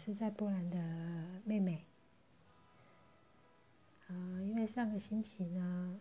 [0.00, 0.78] 是在波兰的
[1.44, 1.84] 妹妹。
[4.08, 6.00] 啊，因为上个星期呢，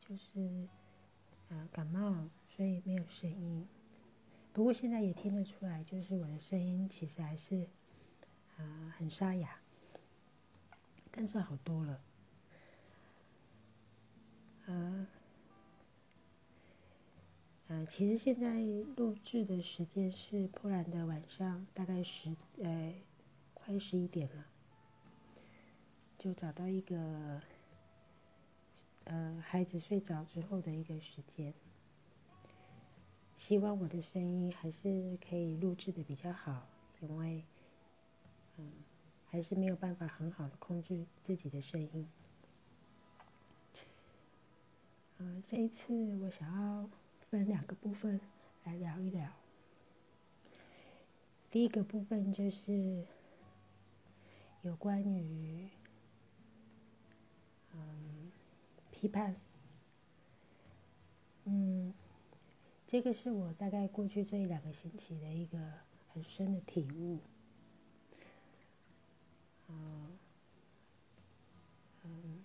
[0.00, 0.66] 就是
[1.50, 3.68] 呃感冒，所以没有声音。
[4.54, 7.68] 不过现在也听得出来，就是我的声音其实还是
[8.56, 9.58] 啊很沙哑，
[11.10, 12.00] 但是好多了。
[14.68, 15.06] 啊。
[17.88, 18.60] 其实现在
[18.96, 22.94] 录制的时间是波兰的晚上，大概十呃
[23.54, 24.44] 快十一点了，
[26.18, 27.40] 就找到一个
[29.04, 31.52] 呃孩子睡着之后的一个时间，
[33.36, 36.66] 希望我的声音还是可以录制的比较好，
[37.00, 37.44] 因为
[38.58, 38.72] 嗯
[39.28, 42.08] 还是没有办法很好的控制自己的声音。
[45.18, 46.88] 嗯，这一次我想要。
[47.30, 48.20] 分两个部分
[48.64, 49.30] 来聊一聊。
[51.50, 53.04] 第一个部分就是
[54.62, 55.68] 有关于
[57.72, 58.30] 嗯
[58.90, 59.34] 批判，
[61.44, 61.94] 嗯，
[62.86, 65.58] 这个是我大概过去这一两个星期的一个
[66.12, 67.18] 很深的体悟。
[69.68, 70.18] 嗯
[72.04, 72.44] 嗯，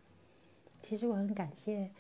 [0.82, 1.92] 其实我很感谢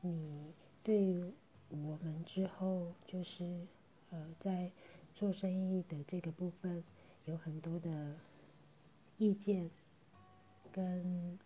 [0.00, 0.52] 你
[0.82, 1.32] 对。
[1.68, 3.66] 我们之后就是
[4.10, 4.70] 呃，在
[5.14, 6.82] 做生意的这个部分
[7.24, 8.14] 有很多的
[9.18, 9.68] 意见
[10.72, 11.38] 跟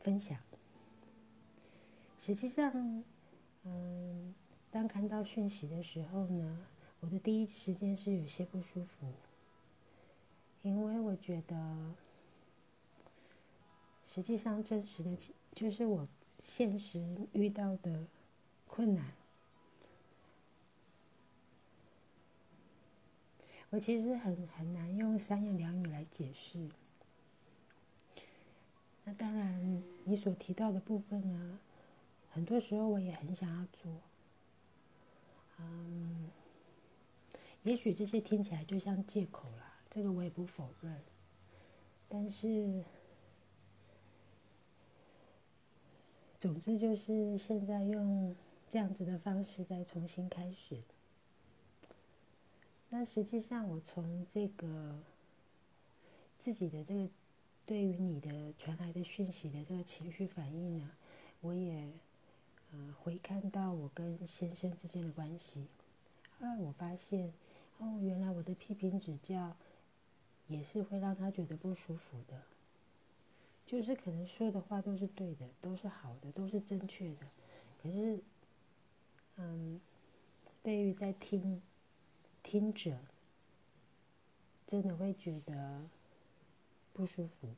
[0.00, 0.38] 分享。
[2.18, 3.04] 实际上，
[3.64, 4.34] 嗯，
[4.70, 6.66] 当看到讯息的时候呢，
[7.00, 9.06] 我的第一时间是有些不舒服，
[10.62, 11.94] 因为我觉得，
[14.04, 15.16] 实际上真实的，
[15.54, 16.06] 就是我
[16.42, 18.06] 现实遇到的
[18.66, 19.19] 困难。
[23.70, 26.68] 我其实很很难用三言两语来解释。
[29.04, 31.58] 那当然，你所提到的部分呢，
[32.32, 33.92] 很多时候我也很想要做。
[35.58, 36.30] 嗯，
[37.62, 41.00] 也许这些听起来就像借口啦，这个我也不否认。
[42.08, 42.82] 但是，
[46.40, 48.34] 总之就是现在用
[48.68, 50.82] 这样子的方式再重新开始。
[52.92, 54.98] 那实际上，我从这个
[56.42, 57.08] 自己的这个
[57.64, 60.90] 对于你的传来的讯息的这个情绪反应呢，
[61.40, 61.88] 我也
[62.72, 65.66] 呃回看到我跟先生之间的关系，
[66.38, 67.32] 后来我发现，
[67.78, 69.56] 哦，原来我的批评指教
[70.48, 72.42] 也是会让他觉得不舒服的，
[73.66, 77.26] 就是可能说的话都是对的，都是好的，都是正确的，
[77.80, 78.18] 可是，
[79.36, 79.80] 嗯，
[80.64, 81.62] 对于在听。
[82.50, 82.98] 听者
[84.66, 85.88] 真的会觉得
[86.92, 87.54] 不舒服。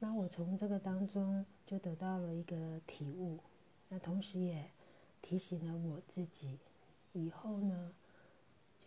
[0.00, 3.38] 那我从这个当中就得到了一个体悟，
[3.88, 4.68] 那同时也
[5.22, 6.58] 提醒了我自己，
[7.12, 7.92] 以后呢，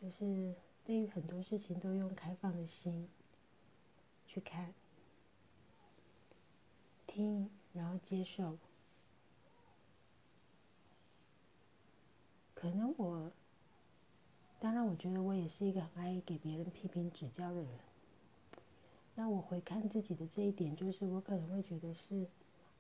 [0.01, 0.53] 就是
[0.83, 3.07] 对于很多事情都用开放的心
[4.27, 4.73] 去看、
[7.07, 8.57] 听，然后接受。
[12.59, 13.31] 可能我，
[14.59, 17.69] 当然，我觉得我也是一个很爱给别人批评指教的人。
[19.13, 22.25] 那我回看自己的这一点，就是我可能会觉得是，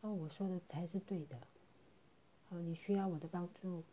[0.01, 1.37] 哦，我说的才是对的。
[2.49, 3.83] 哦，你需要我的帮助，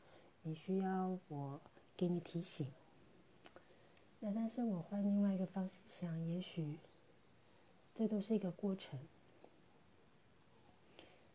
[0.42, 1.60] 你需要我
[1.98, 2.66] 给你提醒。
[4.20, 6.78] 那但是我换另外一个方式想，也许
[7.94, 8.98] 这都是一个过程，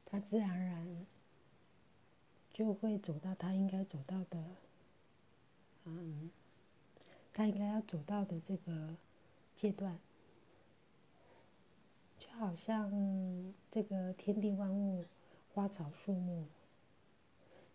[0.08, 1.06] 它自然而然。
[2.60, 4.44] 就会走到他应该走到的，
[5.86, 6.30] 嗯，
[7.32, 8.98] 他应该要走到的这个
[9.56, 9.98] 阶段，
[12.20, 12.92] 就好像
[13.72, 15.06] 这个天地万物、
[15.54, 16.48] 花草树木，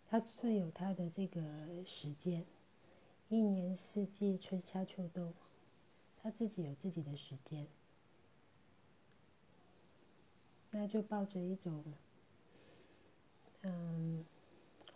[0.07, 1.41] 它是有它的这个
[1.83, 2.45] 时间，
[3.29, 5.33] 一年四季、春夏秋冬，
[6.21, 7.65] 它自己有自己的时间，
[10.69, 11.83] 那就抱着一种，
[13.63, 14.23] 嗯。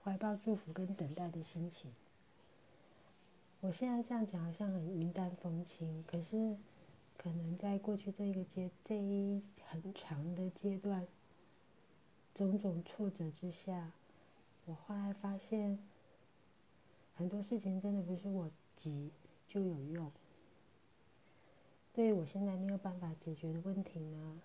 [0.10, 1.92] 怀抱祝福跟等待的心情。
[3.60, 6.58] 我现在这样讲好像很云淡风轻，可是
[7.16, 11.06] 可能在过去这一个阶这一很长的阶段，
[12.34, 13.92] 种种挫折之下，
[14.66, 15.78] 我后来发现
[17.16, 19.12] 很多事情真的不是我急
[19.48, 20.12] 就有用。
[21.94, 24.42] 对于我现在没有办法解决的问题呢，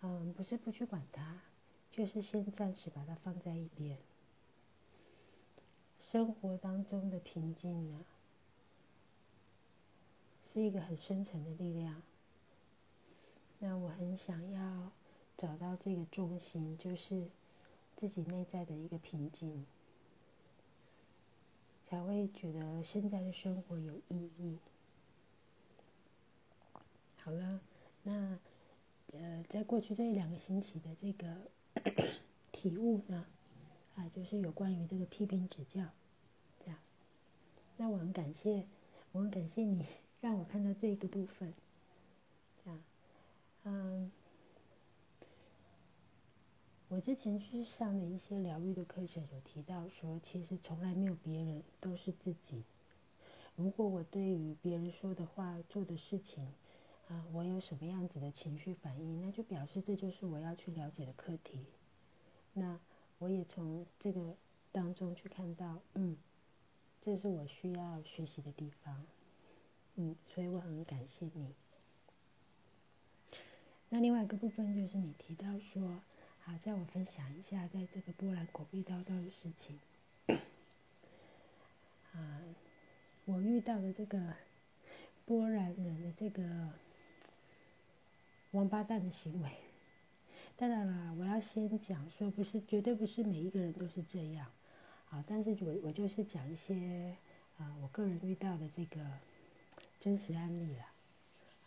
[0.00, 1.40] 嗯，不是不去管它，
[1.92, 3.96] 就是先暂时把它放在一边。
[6.14, 8.04] 生活当中的平静呢，
[10.52, 12.00] 是一个很深沉的力量。
[13.58, 14.92] 那我很想要
[15.36, 17.26] 找到这个中心，就是
[17.96, 19.66] 自己内在的一个平静，
[21.88, 24.60] 才会觉得现在的生活有意义。
[27.24, 27.60] 好了，
[28.04, 28.38] 那
[29.14, 31.50] 呃，在过去这一两个星期的这个
[32.52, 33.26] 体悟呢，
[33.96, 35.82] 啊，就是有关于这个批评指教，
[37.76, 38.66] 那我很感谢，
[39.12, 39.86] 我很感谢你
[40.20, 41.52] 让我看到这个部分，
[42.64, 42.80] 这样，
[43.64, 44.10] 嗯，
[46.88, 52.62] 我之前去上的一些疗愈的课程有提到说，其实从来没有别人，都是自己。
[53.56, 56.46] 如果我对于别人说的话、做的事情，
[57.08, 61.58] 啊，我有什么样子的情绪反应，那就表示这就是我要去了解的课题。
[62.52, 62.78] 那
[63.18, 64.36] 我也从这个
[64.72, 66.16] 当中去看到，嗯，
[67.04, 69.04] 这是我需要学习的地方，
[69.96, 71.54] 嗯，所以我很感谢你。
[73.90, 76.00] 那另外一个部分就是你提到说，
[76.40, 79.78] 好，在我分享一下在这个波兰狗遇到到的事情。
[82.14, 82.40] 啊，
[83.26, 84.34] 我遇到的这个
[85.26, 86.70] 波兰人的这个。
[88.52, 89.50] 王八蛋的行为，
[90.56, 94.48] 当然了，我要先讲说，不是绝对不是每一个人都是这样，
[95.14, 97.16] 啊，但是我我就是讲一些
[97.58, 99.00] 啊，我个人遇到的这个
[100.00, 100.84] 真实案例了，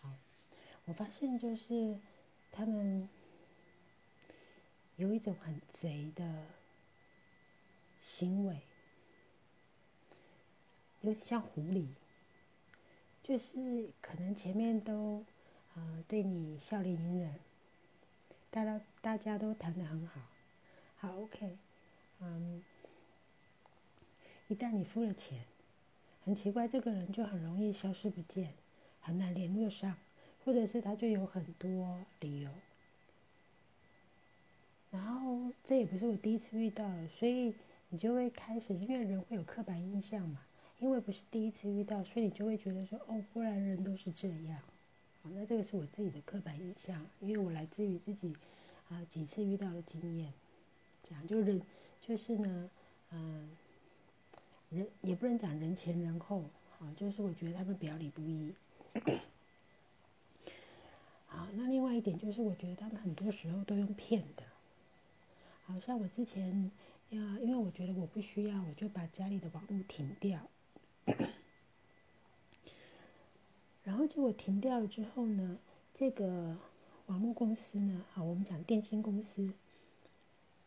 [0.02, 0.12] 好，
[0.84, 1.98] 我发现就是
[2.52, 3.08] 他们
[4.98, 6.44] 有一种很贼的
[8.02, 8.60] 行为，
[11.00, 11.88] 有点像狐狸，
[13.24, 15.24] 就是可能前面都。
[15.76, 17.36] 啊，对你笑脸迎人，
[18.50, 20.20] 大家大家都谈的很好，
[20.96, 21.56] 好 OK，
[22.20, 22.64] 嗯，
[24.48, 25.40] 一旦你付了钱，
[26.24, 28.54] 很奇怪，这个人就很容易消失不见，
[29.02, 29.96] 很难联络上，
[30.46, 32.50] 或者是他就有很多理由，
[34.92, 37.54] 然后这也不是我第一次遇到了，所以
[37.90, 40.42] 你就会开始，因为人会有刻板印象嘛，
[40.80, 44.60] 因为不是第一次遇到，所以你就会觉得说，哦，不然人都是这样。
[45.24, 48.34] 好那这个是我自己的刻板印象，因为我来自于自己
[48.90, 50.32] 啊几次遇到的经验，
[51.10, 51.62] 讲就人
[52.02, 52.70] 就是呢，
[53.12, 53.50] 嗯，
[54.69, 56.44] 人也不能讲人前人后
[56.80, 58.54] 啊，就是我觉得他们表里不一。
[61.25, 64.44] 好，那另外一点就是我觉得他们很多时候都用骗的，
[65.66, 66.72] 好像我之前
[67.10, 70.40] 要，因为我觉得我不需要，我就把家里的网络停掉。
[73.84, 75.58] 然后结果停掉了之后呢，
[75.94, 76.58] 这个
[77.06, 79.54] 网络公司呢，好，我们讲电信公司，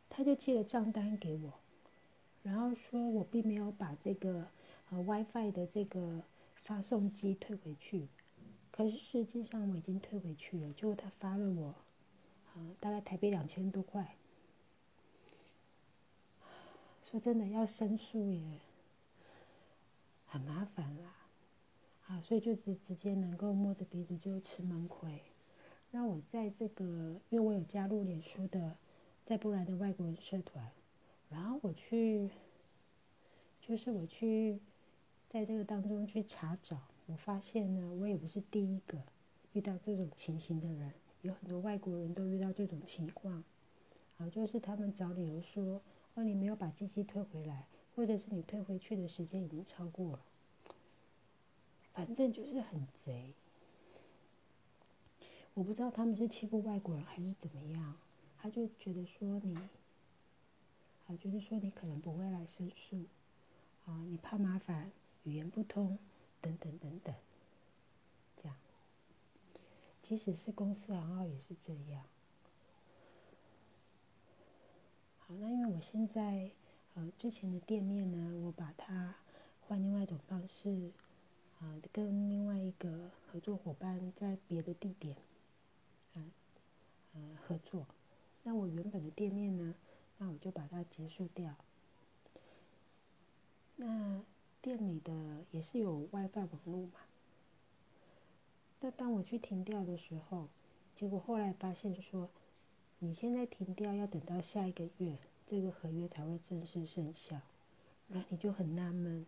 [0.09, 1.53] 他就寄了账单给我，
[2.43, 4.47] 然后说我并没有把这个
[4.91, 6.23] 呃 WiFi 的这个
[6.65, 8.09] 发送机退回去，
[8.71, 11.75] 可是实际上我已经退回去了，结果他发了我，
[12.55, 14.17] 呃，大概台币两千多块，
[17.11, 18.41] 说真的要申诉也
[20.27, 21.15] 很麻烦啦。
[22.07, 25.23] 啊，所以就直直接能够摸着鼻子就吃闷亏。
[25.93, 26.85] 那我在这个，
[27.29, 28.77] 因为我有加入脸书的
[29.25, 30.69] 在波兰的外国人社团，
[31.31, 32.29] 然后我去，
[33.61, 34.59] 就是我去
[35.29, 38.99] 在这个当中去查找，我发现呢，我也不是第一个
[39.53, 43.45] 遇到这种情形的人，有很多外国人都遇到这种情况。
[44.19, 45.81] 啊，就是他们找理由说，
[46.15, 50.21] 哦，你没有把机器退回来，或者是你退回去的时间已经超过了。
[51.95, 53.33] 反正就是很贼，
[55.55, 57.97] 我不知道他们是欺负外国人还是怎么样，
[58.37, 59.57] 他就觉得说你，
[61.11, 63.05] 啊，觉得说你可能不会来申诉，
[63.85, 64.93] 啊，你怕麻烦，
[65.25, 65.99] 语言不通，
[66.41, 67.13] 等等等等，
[68.41, 68.57] 这样，
[70.05, 72.05] 即使是公司行号也是这样。
[75.19, 76.53] 好，那因为我现在，
[76.95, 79.17] 呃，之前的店面呢，我把它
[79.67, 80.93] 换另外一种方式。
[81.59, 85.15] 啊，跟另外一个合作伙伴在别的地点，
[86.15, 86.25] 啊，
[87.13, 87.87] 呃，合作。
[88.45, 89.75] 那我原本的店面呢，
[90.23, 91.57] 那我就把它结束掉。
[93.77, 94.21] 那
[94.61, 97.01] 店里的也是有 WiFi 网络嘛？
[98.81, 100.51] 那当我去停掉的时候，
[100.95, 102.29] 结果后来发现说，
[102.99, 107.41] 你现在停掉要等到下一个月，这个合约才会正式生效。
[108.09, 109.25] 那你就很纳闷，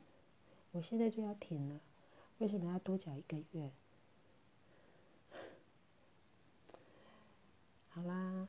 [0.73, 1.81] 我现在就要停了。
[2.39, 3.71] 为什么要多缴一个月？
[7.89, 8.47] 好啦，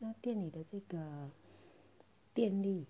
[0.00, 1.30] 那店里的这个
[2.34, 2.84] 电力，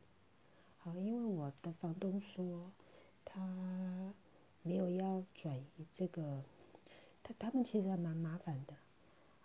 [0.79, 2.73] 好，因为我的房东说
[3.27, 4.15] 他
[4.63, 6.43] 没有要转移这个
[7.23, 8.75] 他他们其实还蛮麻烦的，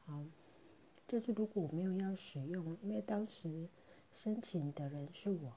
[0.06, 0.26] 啊，
[1.06, 3.68] 就是如果我没有要使用，因为当时
[4.14, 5.54] 申请的人是我，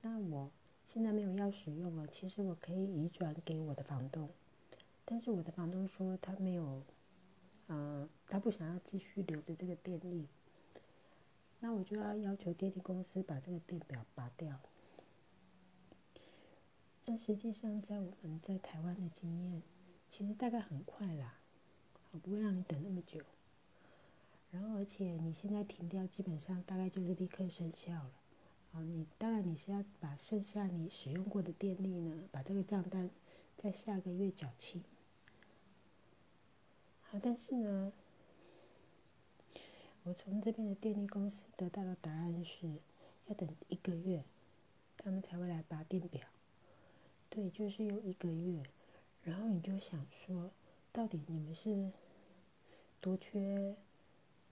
[0.00, 0.48] 那我
[0.86, 4.30] 现在没有要使用了，其实我可以移转给我的房东，
[5.04, 6.82] 但是我的房东说他没有，
[7.66, 10.28] 嗯，他不想要继续留着这个电力，
[11.60, 14.60] 那我就要要求电力公司把这个电表拔掉。
[17.04, 19.62] 那实际上在我们在台湾的经验，
[20.08, 21.34] 其实大概很快啦，
[22.10, 23.20] 我不会让你等那么久。
[24.50, 28.10] 然后，而且你现在停掉，基本上大概就是立刻生效了。
[28.72, 33.10] 啊，你当然你是要把剩下你使用过的电力呢，把这个账单
[33.56, 34.82] 在下个月缴清。
[37.02, 37.92] 好，但是呢，
[40.06, 42.70] 我从这边的电力公司得到的答案是，
[43.26, 44.22] 要等一个月，
[44.96, 46.22] 他们才会来拔电表。
[47.28, 48.62] 对，就是有一个月。
[49.24, 50.52] 然后你就想说，
[50.92, 51.90] 到底你们是
[53.00, 53.74] 多缺？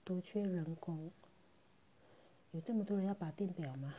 [0.03, 1.11] 多缺人工，
[2.51, 3.95] 有这么多人要拔电表吗？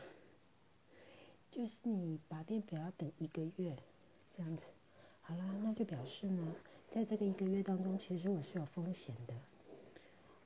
[1.50, 3.76] 就是你拔电表要等一个月，
[4.36, 4.62] 这样子。
[5.22, 6.54] 好啦，那就表示呢，
[6.92, 9.34] 在这个一个月当中，其实我是有风险的。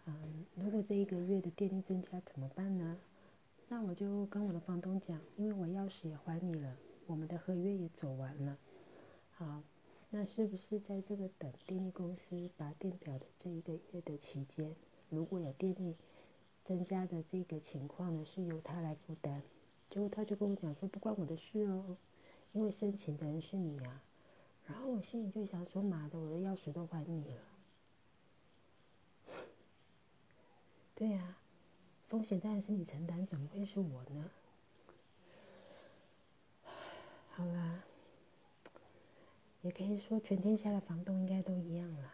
[0.06, 2.98] 嗯，如果这一个月的电力增加怎么办呢？
[3.68, 6.76] 那我就跟我的房东讲，因为我钥匙也还你了，
[7.06, 8.58] 我们的合约也走完了。
[9.30, 9.62] 好，
[10.10, 14.74] 那是不是在这个等电力公司拔电表的这一个月的期间？
[15.08, 15.94] 如果有电力
[16.64, 19.42] 增加的这个情况呢，是由他来负担。
[19.88, 21.96] 结果他就跟我讲说，不关我的事哦，
[22.52, 24.02] 因为申请的人是你啊。
[24.66, 27.42] 然后我心里就想说，妈的，我的钥匙都还你了。
[31.00, 31.34] 对呀，
[32.10, 34.30] 风险当然是你承担，怎么会是我呢？
[37.30, 37.82] 好啦，
[39.62, 42.12] 也可以说全天下的房东应该都一样了。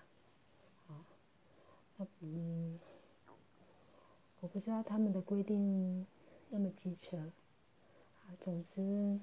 [2.21, 2.79] 嗯，
[4.39, 6.07] 我不知道他们的规定
[6.51, 7.33] 那么机车，
[8.39, 9.19] 总之，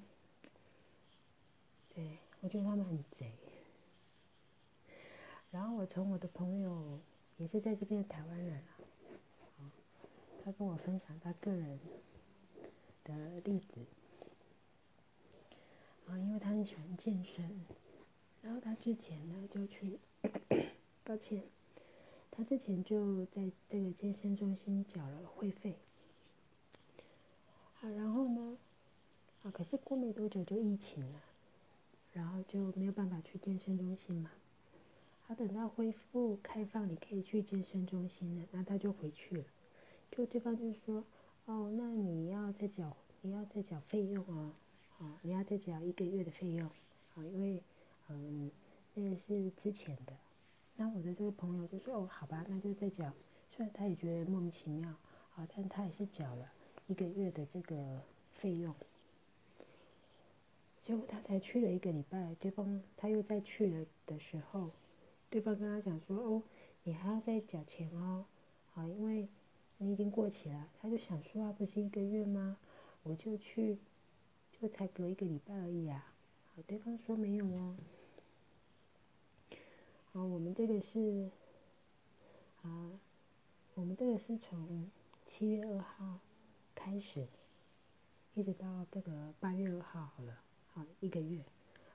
[1.96, 3.32] 对我觉得他们很贼。
[5.52, 7.00] 然后我从我的朋友，
[7.38, 8.73] 也是在这边的台湾人啊，
[10.44, 11.80] 他跟我分享他个人
[13.06, 13.80] 的例子，
[16.06, 17.62] 啊，因为他很喜欢健身，
[18.42, 20.00] 然后他之前呢就去，
[21.06, 21.44] 抱歉。
[22.30, 25.78] 他之前就在这个健身中心缴了会费，
[27.76, 28.58] 好，然后呢，
[29.44, 31.22] 啊，可是过没多久就疫情了，
[32.12, 34.32] 然后就没有办法去健身中心嘛。
[35.26, 39.44] 他等到恢复开放，你可以去健身中心了，那他就回去了。
[40.16, 41.04] 就对方就说，
[41.46, 44.52] 哦，那你要再缴，你要再缴费用哦，
[45.00, 46.68] 啊，你要再缴一个月的费用，
[47.16, 47.64] 啊，因为，
[48.10, 48.52] 嗯，
[48.94, 50.14] 那个是之前的。
[50.76, 53.12] 那我的这个朋友就说：“哦，好吧，那就再缴。”
[53.52, 54.90] 虽然他也觉得莫名其妙，
[55.36, 56.52] 啊，但他也是缴了
[56.86, 58.00] 一个月的这个
[58.34, 58.74] 费用。
[60.84, 64.70] 结果他才去了一个礼拜，对方他又再去了的时候，
[65.32, 66.44] 对方跟他讲说：“哦，
[66.84, 68.26] 你还要再缴钱哦，
[68.76, 69.28] 啊，因为
[69.92, 72.58] 已经过期了。”他就想说：“啊，不是一个月吗？
[73.04, 73.78] 我就去，
[74.52, 76.14] 就才隔一个礼拜而已啊。”
[76.56, 77.76] 好，对方说没有哦。
[80.12, 81.32] 好，我们这个是，
[82.62, 82.92] 啊，
[83.74, 84.90] 我们这个是从
[85.28, 86.20] 七月二号
[86.76, 87.28] 开始，
[88.36, 91.42] 一直到这个八月二号好了，好一个月，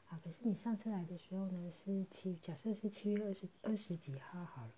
[0.09, 4.73] 啊，可是你上次来的时候呢是七，假设是七月二十二十几号好了，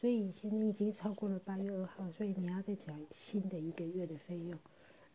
[0.00, 4.58] 所以现在已经超过了八月二号，所以你要再缴新的一个月的费用。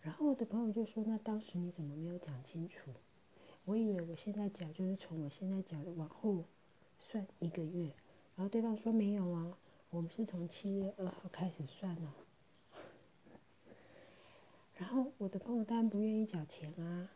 [0.01, 2.92] 然后我的朋友就说，那当时你怎么没有讲清楚？
[3.65, 6.44] 我以为我现在缴就是从我现在缴的往后。
[6.98, 7.94] 算一个月，
[8.36, 9.58] 然后对方说没有啊，
[9.89, 12.13] 我们是从七月二号开始算呢。
[14.75, 17.10] 然后我的朋友当然不愿意缴钱啊，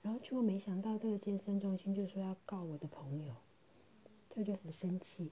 [0.00, 3.34] 然后结果没想到这个健身中心就说要告我的朋友，
[4.30, 5.30] 他就很生气。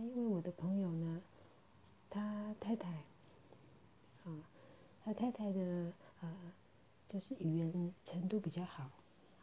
[0.00, 1.22] 因为我的朋友呢，
[2.10, 2.88] 他太太，
[4.24, 4.48] 啊，
[5.04, 6.52] 他太太的呃，
[7.08, 8.90] 就是语言程度比较好，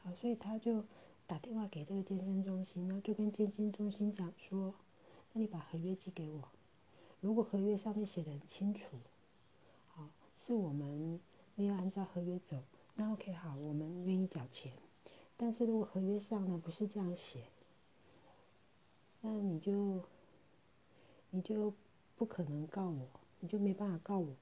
[0.04, 0.84] 好，所以他就。
[1.28, 4.76] 打电话给这个健身中心，然后就跟健身中心讲说
[5.34, 6.50] ：“那你把合约寄给我，
[7.20, 8.82] 如果合约上面写的很清楚，
[9.96, 10.08] 好，
[10.38, 11.20] 是我们
[11.56, 12.62] 没有按照合约走，
[12.94, 14.72] 那 OK 好，我们愿意缴钱。
[15.36, 17.46] 但是如果合约上呢不是这样写，
[19.22, 20.04] 那你就
[21.36, 21.74] 你就
[22.16, 23.10] 不可能告我，
[23.42, 24.34] 你就没办法告我。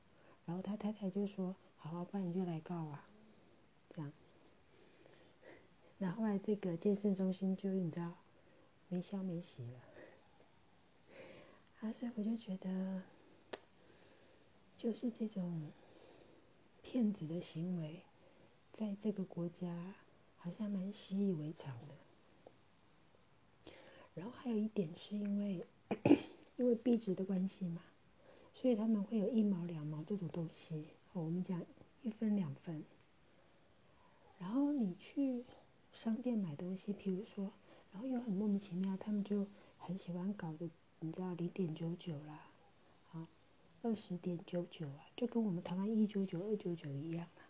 [0.45, 3.09] 然后他太太就说：好，好办你就来告啊，
[3.89, 4.11] 这样。”
[5.97, 8.13] 然后来这个健身中心就你知道，
[8.89, 9.79] 没消没息了。
[11.79, 13.01] 啊，所以我就觉得，
[14.77, 15.71] 就是这种
[16.83, 18.03] 骗子的行为，
[18.71, 19.95] 在这个国家
[20.37, 21.95] 好像蛮习以为常的。
[24.13, 25.65] 然后还有一点是因为，
[26.57, 27.81] 因为币值的关系嘛，
[28.53, 30.85] 所以他们会有一毛两毛这种东西。
[31.13, 31.65] 我们讲
[32.01, 32.83] 一分两分。
[34.39, 35.43] 然后你去
[35.91, 37.51] 商店买东西，譬如说，
[37.91, 40.69] 然后又很莫名其妙，他们就很喜欢搞的，
[40.99, 42.47] 你知道零点九九啦，
[43.13, 43.27] 啊，
[43.81, 47.41] 二十点九九啊，就跟我们台湾一九九、二九九一样啊。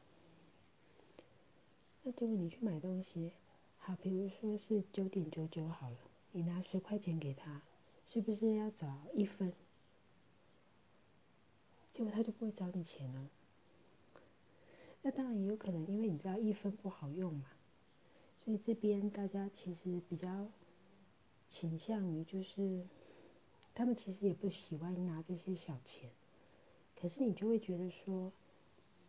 [2.03, 3.31] 那结果你去买东西，
[3.79, 5.97] 好，比如说是九点九九好了。
[6.31, 7.61] 你拿十块钱给他，
[8.13, 9.51] 是不是要找一分？
[11.95, 13.27] 结果他就不会找你钱了。
[15.01, 17.47] 那当然也有可能，因为你知道一分不好用嘛，
[18.45, 20.47] 所以这边大家其实比较
[21.49, 22.85] 倾向于就是，
[23.73, 26.11] 他们其实也不喜欢拿这些小钱，
[26.95, 28.31] 可是你就会觉得说，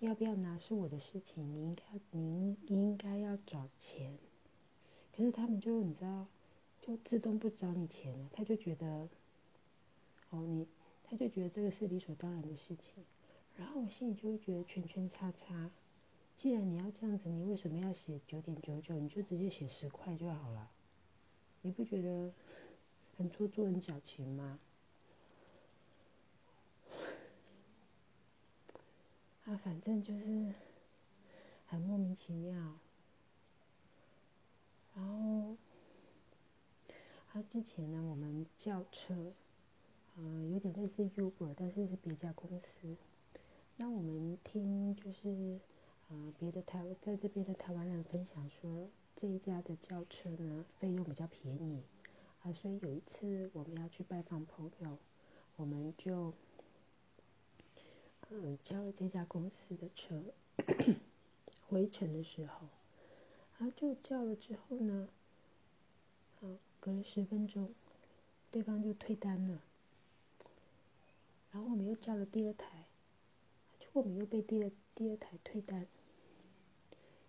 [0.01, 4.17] 要不要拿是我的事情，你应该你应该要找钱，
[5.15, 6.27] 可是他们就你知道。
[6.87, 9.09] 就自动不找你钱了，他就觉得，
[10.29, 10.69] 哦，你，
[11.03, 13.03] 他就觉得这个是理所当然的事情，
[13.57, 15.71] 然后我心里就会觉得圈圈叉叉。
[16.37, 18.97] 既然你要这样子，你为什么要写九点九九？
[18.97, 20.71] 你就直接写十块就好了，
[21.63, 22.31] 你不觉得
[23.17, 24.59] 很做作、很矫情吗？
[29.47, 30.53] 啊，反正就是
[31.67, 32.55] 很莫名其妙，
[34.95, 35.57] 然后。
[37.35, 39.33] 他之前呢，我们叫车，
[40.17, 42.97] 嗯，有点类似 Uber，但是是别家公司。
[43.77, 45.59] 那我们听就是，
[46.09, 51.83] 呃，别的台在这边的台湾人分享说，这一家的轿车呢，费用比较便宜，
[52.45, 54.97] 啊，所以有一次我们要去拜访朋友，
[55.57, 56.33] 我们就，
[58.31, 60.23] 嗯，叫了这家公司的车，
[61.67, 62.69] 回程的时候，
[63.59, 65.09] 然后就叫了之后呢，
[66.41, 66.47] 好。
[66.85, 67.73] 隔了十分钟，
[68.51, 69.63] 对方就退单了。
[71.51, 72.85] 然后我们又叫了第二台，
[73.81, 75.87] 结果我们又被第二第二台退单。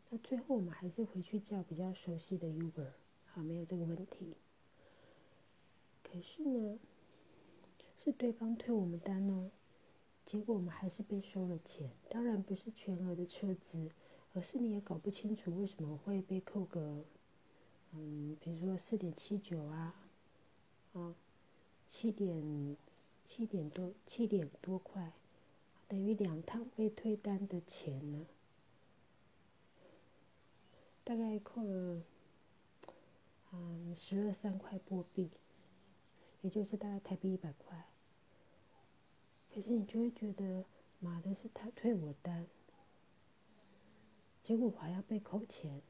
[0.09, 2.89] 那最后我们还是回去叫比较熟悉的 Uber，
[3.27, 4.35] 好，没有这个问题。
[6.03, 6.77] 可是呢，
[8.03, 9.51] 是对方退我们单哦，
[10.25, 11.89] 结果我们还是被收了钱。
[12.09, 13.89] 当然不是全额的撤资，
[14.33, 17.05] 而是你也搞不清楚为什么会被扣个。
[17.93, 19.95] 嗯，比如说四点七九啊，
[20.93, 21.15] 啊，
[21.89, 22.75] 七点
[23.25, 25.13] 七点多七点多块，
[25.87, 28.25] 等于两趟被退单的钱呢，
[31.03, 32.01] 大概扣了
[33.53, 35.29] 嗯十二三块波币，
[36.41, 37.85] 也就是大概台币一百块。
[39.53, 40.65] 可是你就会觉得，
[40.99, 42.45] 妈的是他退我单，
[44.43, 45.81] 结果我还要被扣钱。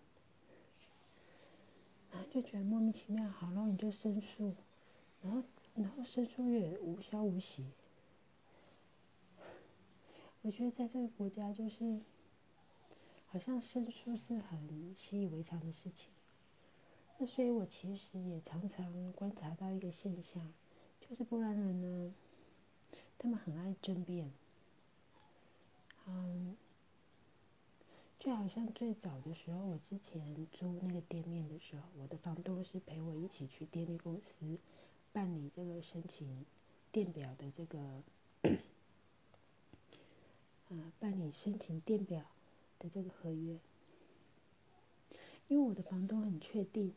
[2.32, 4.54] 就觉得莫名其妙，好，然后你就申诉，
[5.22, 5.44] 然后
[5.76, 7.66] 然后申诉也无消无息。
[10.42, 12.00] 我觉得在这个国家就是，
[13.28, 16.10] 好像申诉是很习以为常的事情。
[17.18, 20.54] 那所以我其实也常常观察到一个现象，
[21.00, 22.14] 就是波兰人呢，
[23.18, 24.32] 他们很爱争辩，
[28.26, 34.58] 就好像最早的时候，我之前租那个店面的时候，我的房东是陪我一起去电力公司
[35.14, 36.44] 办理这个申请
[36.92, 38.02] 电表的这个，
[40.70, 42.26] 呃，办理申请电表
[42.80, 43.60] 的这个合约。
[45.48, 46.96] 因为我的房东很确定，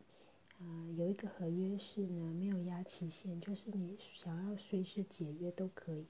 [0.58, 6.06] 啊，有一个合约是呢没有压期限，就是你想要随时解约都可以。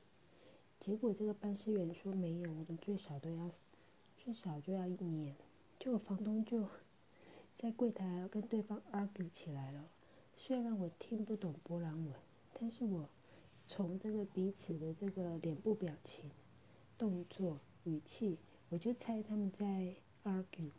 [0.79, 3.51] 结果这个办事员说没有，我们最少都要。
[4.29, 5.35] 至少就要一年，
[5.81, 6.69] 就我房东就
[7.59, 9.89] 在柜台跟对方 argue 起来了。
[10.37, 12.13] 虽然我听不懂波兰文，
[12.61, 13.09] 但是我
[13.67, 16.31] 从这个彼此的这个脸部表情、
[16.99, 18.37] 动作、语气，
[18.69, 20.73] 我就猜他们在 argue。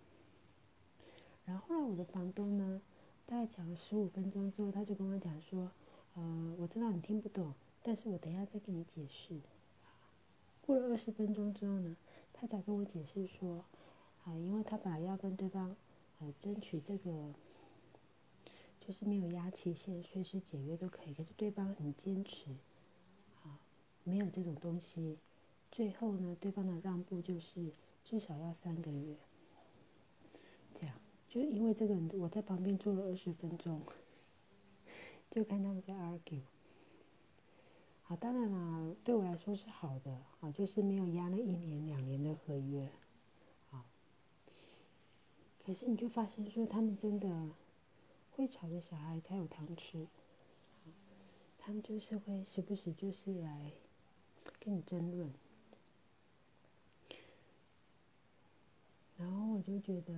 [1.44, 2.80] 然后后来我的房东呢，
[3.26, 5.72] 大概讲了十五分钟之后，他就跟我讲说
[6.14, 9.40] ：“呃，我知道你听不懂，但是我等一下再跟你解释。”
[10.62, 11.96] 过了二十分钟之后呢？
[12.40, 13.66] 他才跟我解释说，
[14.24, 15.76] 啊，因为他本来要跟对方，
[16.20, 17.34] 呃，争取这个，
[18.80, 21.14] 就是没有压期限，随时解约都可以。
[21.14, 22.52] 可是对方很坚持，
[23.44, 23.60] 啊，
[24.06, 25.18] 没有这种东西。
[25.70, 27.74] 最后呢，对方的让步就是
[28.06, 29.18] 至少要三个月。
[30.80, 30.96] 这样，
[31.28, 33.82] 就因为这个，我在旁边坐了二十分钟，
[35.30, 36.40] 就看他们在 argue。
[38.10, 42.90] 好，当然啦，对我来说是好的，啊，就是没有压了一年两年的合约，
[43.70, 43.86] 好。
[45.64, 47.52] 可是你就发现说，他们真的
[48.32, 50.08] 会吵的小孩才有糖吃，
[51.60, 53.72] 他们就是会时不时就是来
[54.60, 55.32] 跟你争论，
[59.18, 60.14] 然后我就觉得，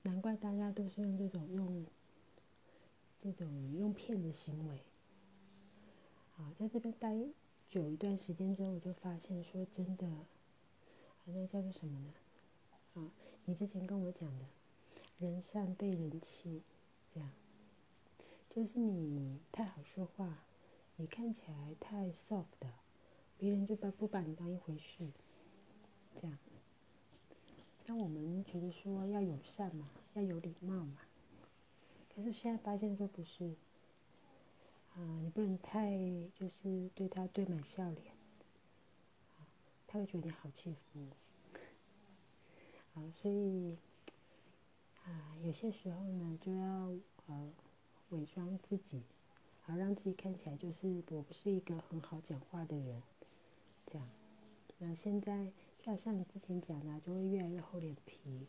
[0.00, 1.84] 难怪大家都是用这种用
[3.20, 4.78] 这种用骗的行为。
[6.36, 7.14] 啊，在这边待
[7.68, 10.26] 久一段时间之后，我就发现说真的，啊
[11.26, 12.14] 那叫做什么呢？
[12.94, 13.10] 啊，
[13.44, 14.46] 你之前跟我讲的，
[15.18, 16.62] 人善被人欺，
[17.14, 17.30] 这样，
[18.50, 20.44] 就是你太好说话，
[20.96, 22.46] 你看起来太 soft，
[23.38, 25.08] 别人就把不把你当一回事，
[26.20, 26.38] 这样。
[27.86, 30.98] 那我们觉得说要友善嘛，要有礼貌嘛，
[32.14, 33.54] 可是现在发现说不是。
[34.94, 35.90] 啊，你不能太
[36.34, 38.14] 就是对他堆满笑脸，
[39.86, 41.06] 他会觉得你好欺负。
[42.94, 43.78] 啊，所以
[45.04, 46.94] 啊，有些时候呢，就要
[47.26, 47.50] 呃
[48.10, 49.02] 伪装自己，
[49.62, 53.02] 好让自己看起来就是我不是一个很好讲话的人，
[53.86, 54.06] 这样。
[54.76, 58.46] 那现在就好像你之前讲的，就会越来越厚脸皮，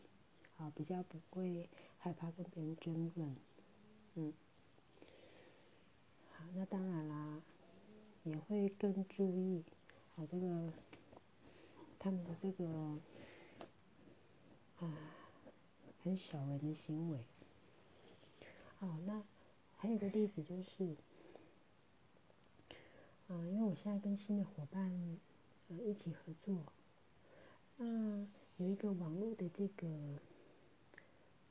[0.58, 3.34] 啊，比较不会害怕跟别人争论，
[4.16, 4.34] 嗯。
[6.56, 7.42] 那当然啦，
[8.22, 9.64] 也会更注意
[10.14, 10.72] 啊这个
[11.98, 12.64] 他们的这个
[14.78, 14.96] 啊
[16.02, 17.18] 很小人的行为。
[18.78, 19.24] 好，那
[19.76, 20.94] 还有个例子就是，
[23.26, 25.18] 啊，因为我现在跟新的伙伴
[25.68, 26.62] 呃一起合作，
[27.78, 28.24] 那
[28.58, 29.88] 有一个网络的这个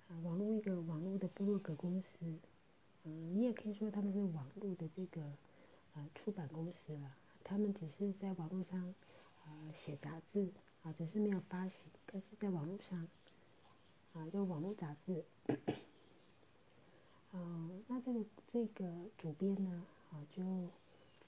[0.08, 2.40] 啊网络一个网络的部落格公司。
[3.06, 5.22] 嗯，你也可以说他们是网络的这个
[5.94, 8.96] 呃出版公司了，他们只是在网络上
[9.46, 10.50] 呃写杂志
[10.84, 13.08] 啊，只是没有发行，但是在网络上
[14.14, 15.26] 啊，就网络杂志。
[17.34, 20.70] 嗯，那这个这个主编呢啊就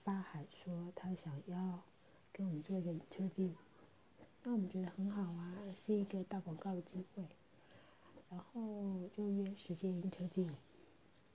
[0.03, 1.81] 发函说他想要
[2.31, 3.49] 跟我们做一个 interview，
[4.43, 7.25] 那我们觉得很好啊，是一个大广告的机会，
[8.29, 10.47] 然后就约时间 interview。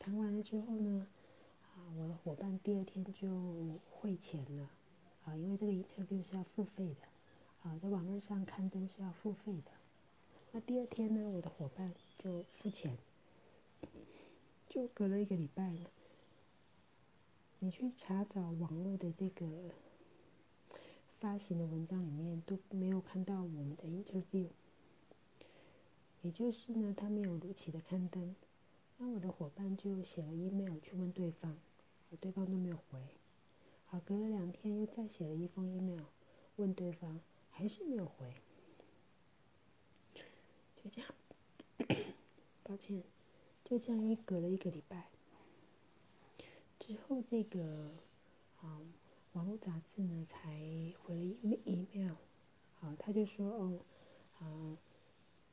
[0.00, 1.06] 谈完了之后呢，
[1.62, 4.70] 啊，我的伙伴第二天就汇钱了，
[5.26, 7.06] 啊，因为这个 interview 是要付费的，
[7.62, 9.70] 啊，在网络上刊登是要付费的。
[10.52, 12.96] 那第二天呢，我的伙伴就付钱，
[14.70, 15.90] 就隔了一个礼拜了。
[17.58, 19.46] 你去查找网络的这个
[21.20, 24.48] 发行的文章里面都没有看到我们的 interview，
[26.22, 28.34] 也就是呢，他没有如期的刊登。
[29.02, 31.56] 那我的伙伴就写了 email 去问对方，
[32.20, 33.00] 对方都没有回。
[33.86, 36.04] 好，隔了两天又再写了一封 email
[36.56, 37.18] 问对方，
[37.50, 38.34] 还是没有回。
[40.76, 41.14] 就这样，
[42.62, 43.02] 抱歉，
[43.64, 45.08] 就这样一隔了一个礼拜
[46.78, 47.90] 之后，这个
[48.60, 48.82] 啊
[49.32, 52.16] 网络杂志呢才回了 email，
[52.74, 53.78] 好，他就说哦，
[54.40, 54.76] 啊。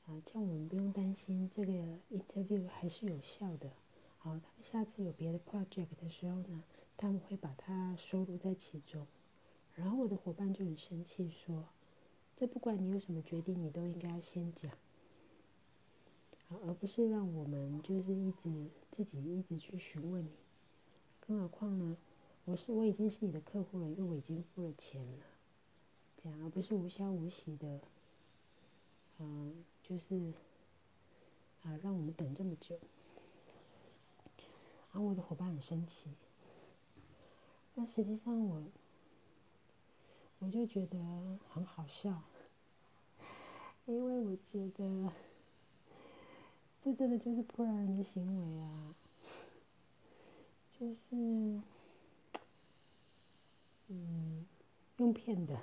[0.08, 1.74] 啊，叫我们不用担心，这个
[2.10, 3.70] interview 还是有效的。
[4.20, 6.64] 好，他们下次有别的 project 的时候呢，
[6.96, 9.06] 他们会把它收录在其中。
[9.76, 11.66] 然后我的伙伴就很生气说
[12.40, 14.72] ：“这不管你有什么决定，你都应该先讲，
[16.48, 20.32] 好，而不是让我们就是一直自己一直去询问你。
[21.20, 21.98] 更何况呢，
[22.46, 25.26] 我是我已经是你的客户了，因为我已经付了钱了，
[26.24, 27.82] 这样而不是无消无息的，
[29.20, 30.34] 嗯。”就是
[31.64, 32.78] 啊，让我们等这么久，
[34.92, 36.10] 然后我的伙伴很生气。
[37.76, 38.64] 那实际上我，
[40.40, 40.98] 我就觉得
[41.50, 42.22] 很好笑，
[43.86, 45.10] 因为我觉得
[46.84, 48.96] 这真的就是破人的行为啊，
[50.78, 51.62] 就是
[53.88, 54.46] 嗯，
[54.98, 55.58] 用骗的，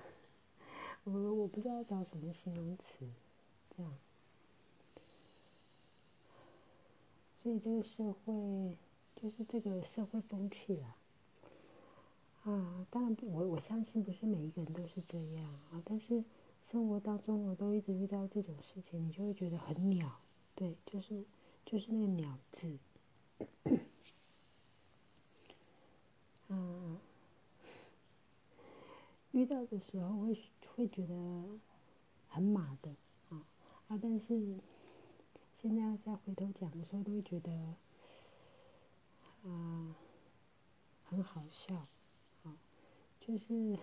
[1.05, 3.07] 我我不知道找什么形容词，
[3.77, 3.93] 这样。
[7.45, 8.79] 所以这个社会
[9.15, 10.97] 就是这个社会风气啦，
[12.45, 16.25] 啊，当然我我相信不是每一个人都是这样啊，但是
[16.73, 20.19] 生活当中我都一直遇到这种事情，你就会觉得很鸟，
[20.55, 21.23] 对，就是
[21.67, 22.79] 就是那个鸟字，
[26.49, 26.99] 嗯，
[29.33, 30.39] 遇到的时候会
[30.75, 31.15] 会觉得
[32.27, 32.91] 很马的
[33.29, 33.45] 啊
[33.89, 34.57] 啊，但是。
[35.65, 37.51] 现在再回头讲的时候，都会觉得，
[39.45, 39.97] 啊，
[41.05, 41.75] 很好笑，
[42.43, 42.55] 啊，
[43.19, 43.79] 就是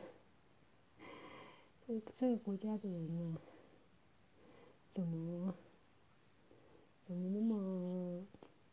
[1.88, 3.36] 这这个国家的人呢，
[4.94, 5.56] 怎么
[7.08, 8.28] 怎么那么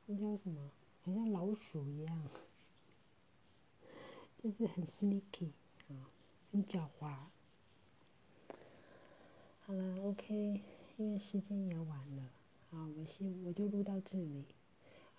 [0.05, 0.71] 那叫什么，
[1.03, 2.29] 好像老鼠一样，
[4.37, 5.53] 就是很 sneaky
[5.88, 6.12] 啊，
[6.53, 7.16] 很狡猾。
[9.64, 10.61] 好了，OK，
[10.99, 12.23] 因为时间也晚了，
[12.71, 14.45] 啊，我希我就录到这里。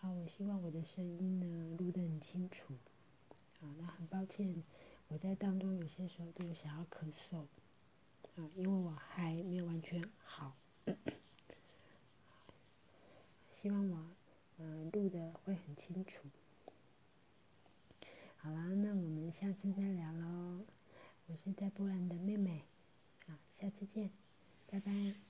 [0.02, 2.74] 啊，我希望我的声音呢录得很清楚。
[3.62, 4.64] 啊，那很抱歉，
[5.08, 7.46] 我在当中有些时候都有想要咳嗽。
[8.36, 10.56] 啊，因为我还没有完全好。
[13.52, 14.12] 希望我，
[14.58, 16.30] 嗯，录的会很清楚。
[18.38, 20.66] 好啦，那我们下次再聊喽。
[21.28, 22.64] 我是在波兰的妹妹。
[23.28, 24.12] 好，下次见，
[24.68, 25.29] 拜拜。